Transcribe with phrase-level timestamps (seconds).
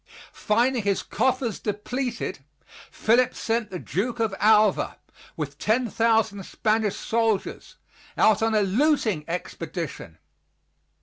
[0.33, 2.39] Finding his coffers depleted,
[2.89, 4.97] Philip sent the Duke of Alva,
[5.37, 7.75] with 10,000 Spanish soldiers,
[8.17, 10.17] out on a looting expedition.